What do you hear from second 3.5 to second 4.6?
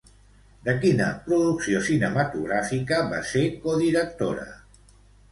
codirectora?